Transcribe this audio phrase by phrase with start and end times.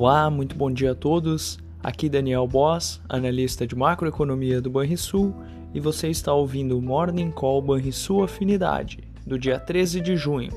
[0.00, 1.58] Olá, muito bom dia a todos.
[1.82, 5.34] Aqui Daniel Boss, analista de macroeconomia do Banrisul,
[5.74, 10.52] e você está ouvindo o Morning Call Banrisul Afinidade, do dia 13 de junho.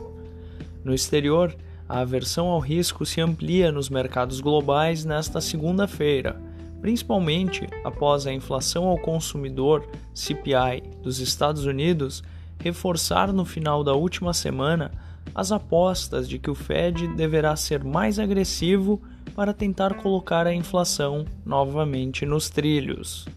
[0.81, 1.53] No exterior,
[1.89, 6.41] a aversão ao risco se amplia nos mercados globais nesta segunda-feira,
[6.79, 12.23] principalmente após a inflação ao consumidor CPI dos Estados Unidos
[12.61, 14.89] reforçar no final da última semana
[15.35, 19.01] as apostas de que o Fed deverá ser mais agressivo
[19.35, 23.27] para tentar colocar a inflação novamente nos trilhos.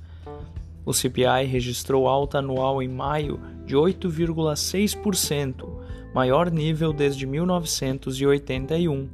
[0.85, 5.69] O CPI registrou alta anual em maio de 8,6%,
[6.15, 9.09] maior nível desde 1981.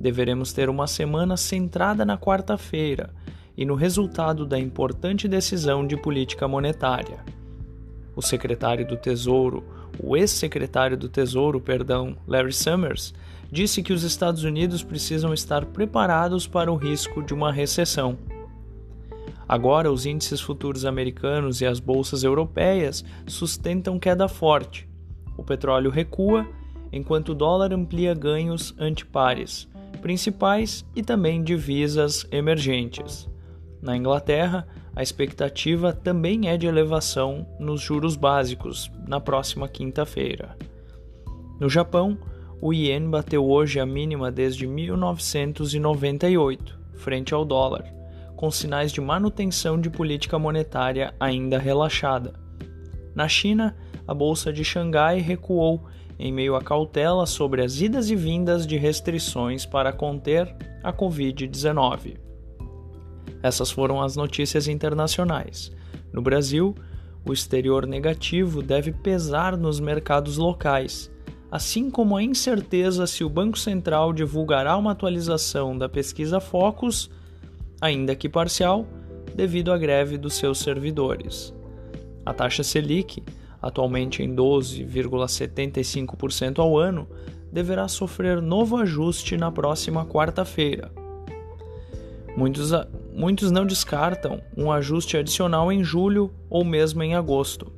[0.00, 3.10] Deveremos ter uma semana centrada na quarta-feira
[3.56, 7.24] e no resultado da importante decisão de política monetária.
[8.16, 9.62] O secretário do Tesouro,
[10.02, 13.14] o ex-secretário do Tesouro, perdão, Larry Summers,
[13.50, 18.18] disse que os Estados Unidos precisam estar preparados para o risco de uma recessão.
[19.48, 24.88] Agora, os índices futuros americanos e as bolsas europeias sustentam queda forte.
[25.36, 26.46] O petróleo recua,
[26.92, 29.68] enquanto o dólar amplia ganhos ante pares
[30.00, 33.28] principais e também divisas emergentes.
[33.80, 40.56] Na Inglaterra, a expectativa também é de elevação nos juros básicos na próxima quinta-feira.
[41.58, 42.18] No Japão,
[42.60, 47.84] o ien bateu hoje a mínima desde 1998, frente ao dólar,
[48.36, 52.38] com sinais de manutenção de política monetária ainda relaxada.
[53.14, 53.74] Na China,
[54.06, 55.86] a bolsa de Xangai recuou
[56.18, 62.18] em meio à cautela sobre as idas e vindas de restrições para conter a Covid-19.
[63.42, 65.72] Essas foram as notícias internacionais.
[66.12, 66.74] No Brasil,
[67.26, 71.10] o exterior negativo deve pesar nos mercados locais
[71.50, 77.10] assim como a incerteza se o Banco Central divulgará uma atualização da pesquisa Focus,
[77.80, 78.86] ainda que parcial,
[79.34, 81.52] devido à greve dos seus servidores.
[82.24, 83.24] A taxa Selic,
[83.60, 87.08] atualmente em 12,75% ao ano,
[87.52, 90.92] deverá sofrer novo ajuste na próxima quarta-feira.
[92.36, 92.70] Muitos,
[93.12, 97.72] muitos não descartam um ajuste adicional em julho ou mesmo em agosto.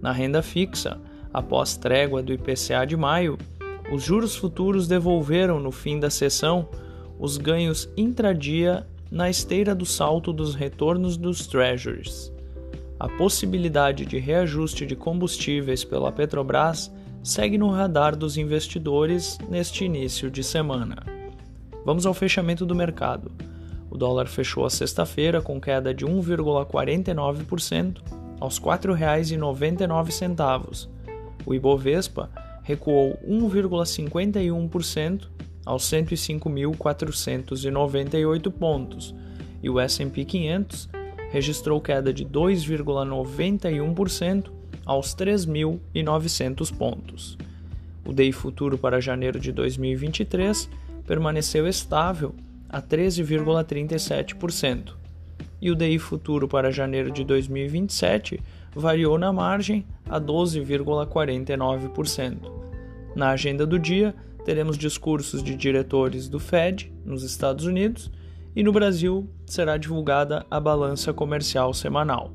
[0.00, 0.98] Na renda fixa,
[1.32, 3.36] Após trégua do IPCA de maio,
[3.92, 6.68] os juros futuros devolveram no fim da sessão
[7.18, 12.32] os ganhos intradia na esteira do salto dos retornos dos treasuries.
[12.98, 16.90] A possibilidade de reajuste de combustíveis pela Petrobras
[17.22, 20.96] segue no radar dos investidores neste início de semana.
[21.84, 23.30] Vamos ao fechamento do mercado.
[23.90, 27.98] O dólar fechou a sexta-feira com queda de 1,49%
[28.40, 30.88] aos R$ 4,99
[31.46, 32.28] o Ibovespa
[32.62, 35.28] recuou 1,51%
[35.64, 39.14] aos 105.498 pontos
[39.62, 40.90] e o S&P 500
[41.30, 44.50] registrou queda de 2,91%
[44.84, 47.38] aos 3.900 pontos.
[48.04, 50.68] O DI futuro para janeiro de 2023
[51.06, 52.34] permaneceu estável
[52.68, 55.05] a 13,37%
[55.60, 58.40] e o DI futuro para janeiro de 2027
[58.74, 62.36] variou na margem a 12,49%.
[63.14, 68.12] Na agenda do dia, teremos discursos de diretores do Fed nos Estados Unidos
[68.54, 72.32] e no Brasil será divulgada a balança comercial semanal.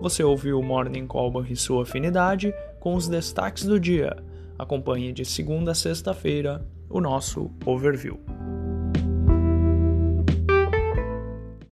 [0.00, 4.16] Você ouviu o Morning Call e sua afinidade com os destaques do dia.
[4.58, 8.20] Acompanhe de segunda a sexta-feira o nosso overview.